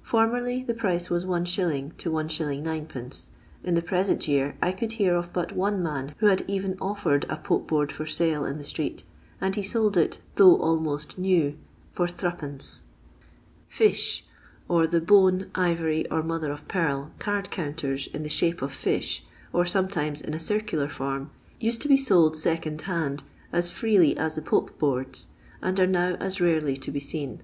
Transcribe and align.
Formerly 0.00 0.62
the 0.62 0.72
price 0.72 1.10
was 1.10 1.24
Is. 1.24 1.28
to 1.56 1.68
Is. 2.18 2.32
9d. 2.32 3.28
In 3.62 3.74
the 3.74 3.82
present 3.82 4.26
year 4.26 4.56
I 4.62 4.72
could 4.72 4.92
hear 4.92 5.14
of 5.14 5.34
but 5.34 5.52
one 5.52 5.82
man 5.82 6.14
who 6.16 6.28
had 6.28 6.46
even 6.48 6.78
offered 6.80 7.26
a 7.28 7.36
Pope 7.36 7.66
board 7.68 7.92
for 7.92 8.06
sale 8.06 8.46
in 8.46 8.56
the 8.56 8.64
street, 8.64 9.02
and 9.38 9.54
he 9.54 9.62
sold 9.62 9.98
it, 9.98 10.18
though 10.36 10.56
almost 10.62 11.18
new, 11.18 11.58
for 11.92 12.06
M.•' 12.06 12.14
Fish," 13.68 14.24
or 14.66 14.86
the 14.86 14.98
bone, 15.02 15.50
ivory, 15.54 16.08
or 16.10 16.22
mother 16.22 16.50
o' 16.50 16.56
pearl 16.66 17.10
cord 17.18 17.50
counters 17.50 18.06
in 18.06 18.22
the 18.22 18.30
shape 18.30 18.62
of 18.62 18.72
fish, 18.72 19.26
or 19.52 19.66
sometimes 19.66 20.22
in 20.22 20.32
a 20.32 20.40
circular 20.40 20.88
form, 20.88 21.30
used 21.60 21.82
to 21.82 21.88
be 21.88 21.98
sold 21.98 22.34
second 22.34 22.80
hand 22.80 23.24
as 23.52 23.70
freely 23.70 24.16
as 24.16 24.36
the 24.36 24.40
Pope 24.40 24.78
boards, 24.78 25.26
and 25.60 25.78
are 25.78 25.86
now 25.86 26.14
as 26.14 26.40
rarely 26.40 26.78
to 26.78 26.90
be 26.90 26.98
seen. 27.00 27.42